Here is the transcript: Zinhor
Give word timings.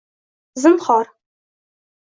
Zinhor 0.61 1.07